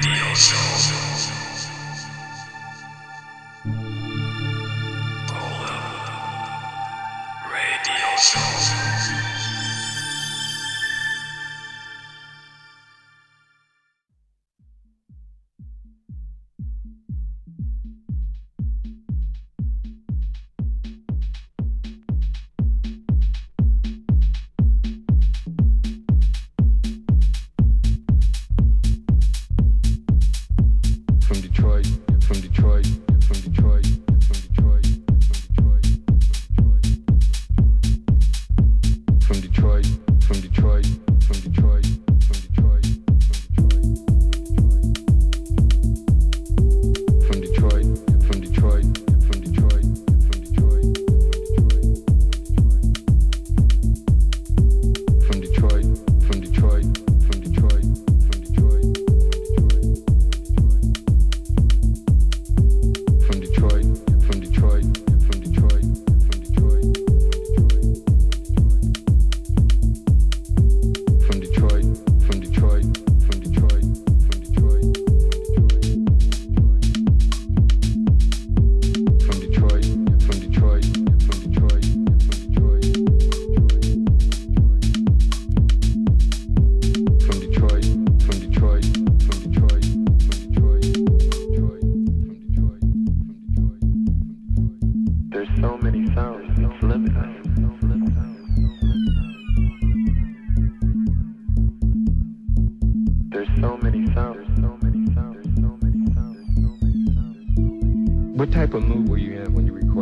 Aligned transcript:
Radio 0.00 0.32
Show. 0.34 1.07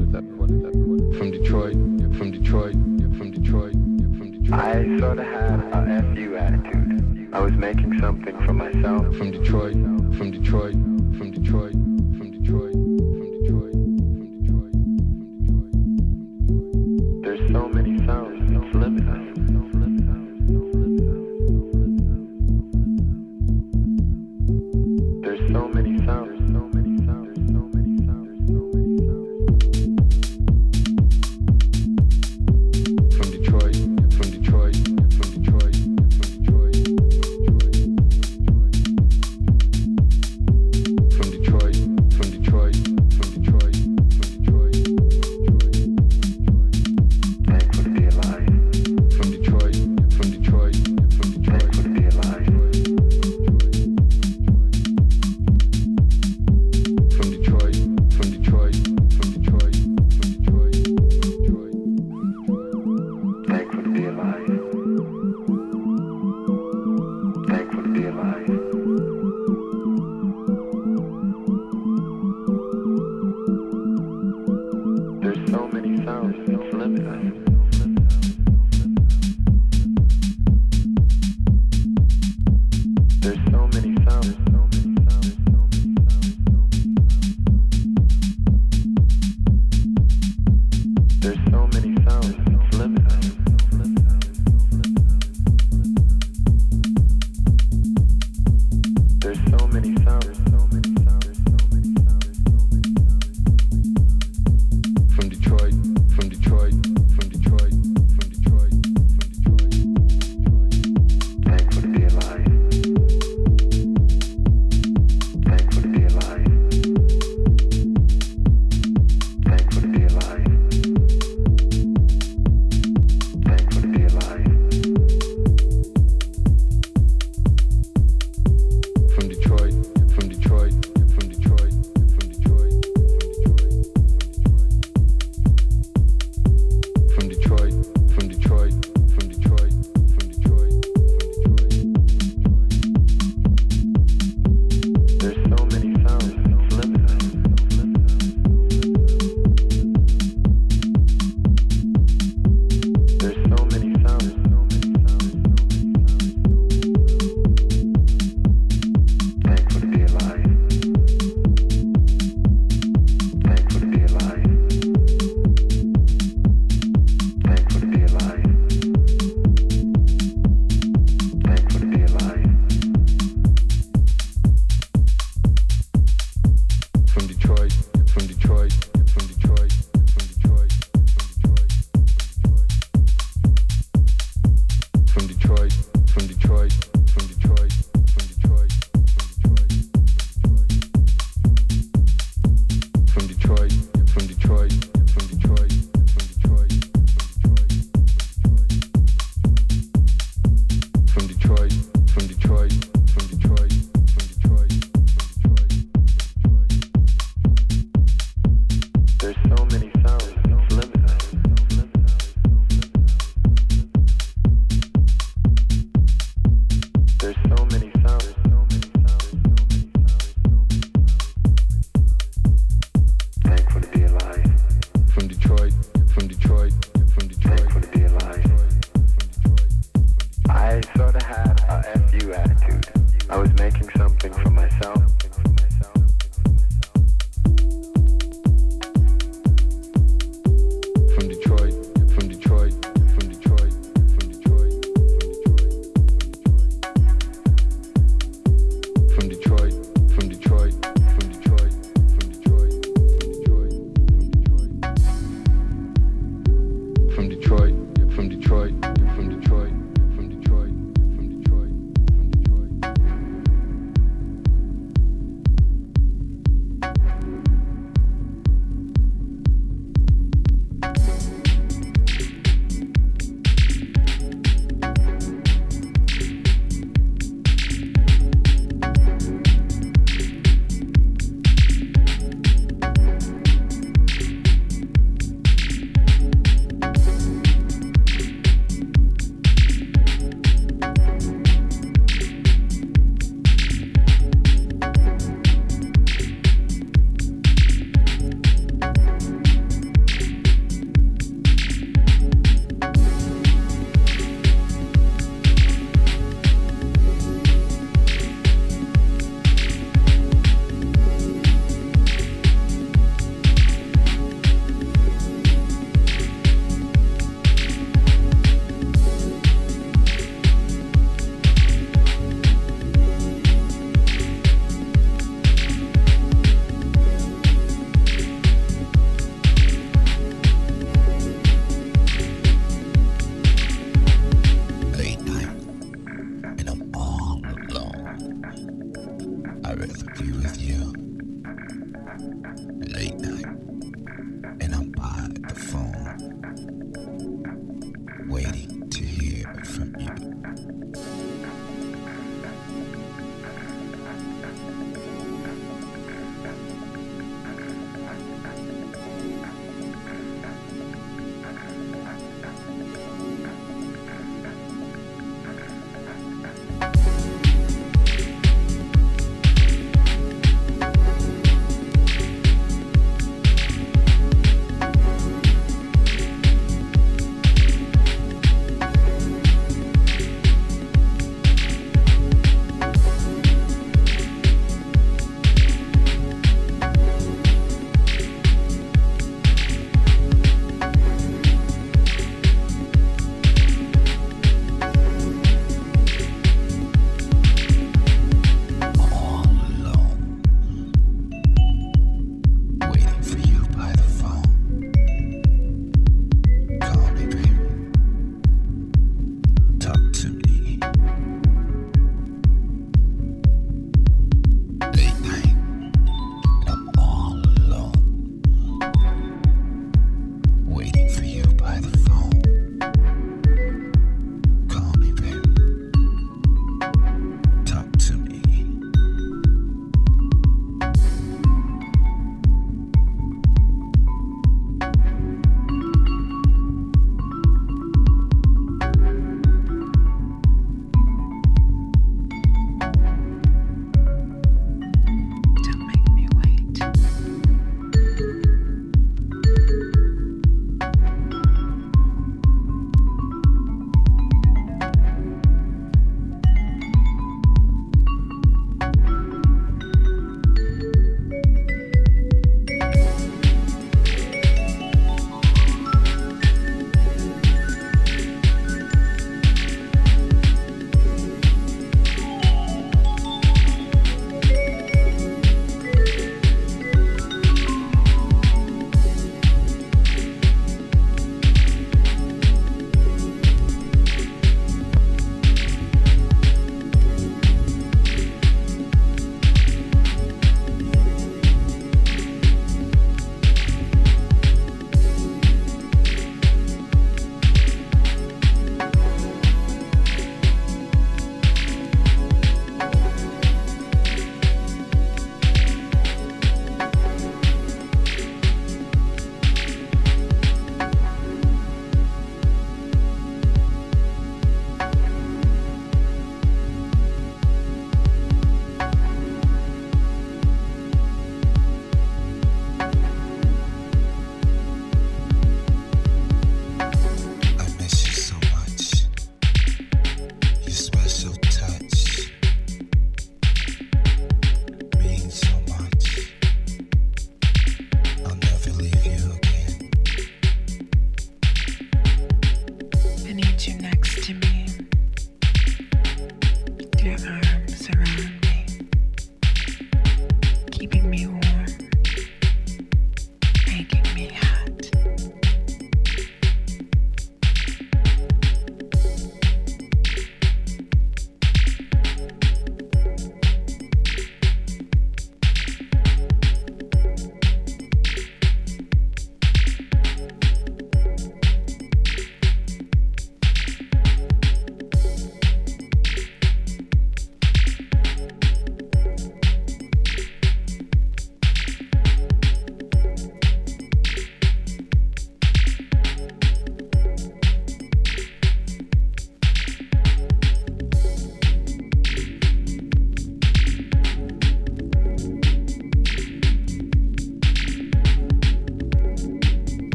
From 0.00 1.30
Detroit, 1.30 1.74
from 2.16 2.30
Detroit, 2.30 2.72
from 3.18 3.30
Detroit, 3.32 3.72
from 3.72 4.30
Detroit. 4.30 4.60
I 4.60 4.98
sort 4.98 5.18
of 5.18 5.26
had 5.26 5.60
a 5.74 6.14
FU 6.14 6.36
attitude. 6.36 7.28
I 7.34 7.40
was 7.40 7.52
making 7.52 8.00
something 8.00 8.34
for 8.46 8.54
myself. 8.54 9.14
From 9.16 9.30
Detroit, 9.30 9.74
from 10.16 10.30
Detroit, 10.30 10.72
from 10.72 11.30
Detroit, 11.32 11.72
from 11.72 12.30
Detroit, 12.30 12.72
from 12.72 12.72
Detroit. 12.72 13.29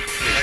Netflix. 0.00 0.39